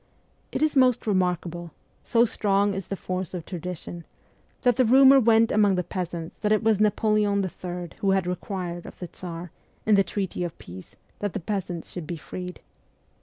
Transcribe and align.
It 0.51 0.63
is 0.63 0.75
most 0.75 1.05
remarkable 1.05 1.69
so 2.01 2.25
strong 2.25 2.73
is 2.73 2.87
the 2.87 2.95
force 2.95 3.35
of 3.35 3.45
tradition 3.45 4.03
that 4.63 4.75
the 4.75 4.83
rumour 4.83 5.19
went 5.19 5.51
among 5.51 5.75
the 5.75 5.83
peasants 5.83 6.39
that 6.41 6.51
it 6.51 6.63
was 6.63 6.79
Napoleon 6.79 7.43
III. 7.45 7.89
who 7.99 8.09
had 8.09 8.25
required 8.25 8.87
of 8.87 8.97
the 8.97 9.05
Tsar, 9.05 9.51
in 9.85 9.93
the 9.93 10.03
treaty 10.03 10.43
of 10.43 10.57
peace, 10.57 10.95
that 11.19 11.33
the 11.33 11.39
peasants 11.39 11.91
should 11.91 12.07
be 12.07 12.17
freed. 12.17 12.61